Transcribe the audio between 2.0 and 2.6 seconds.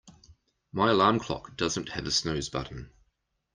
a snooze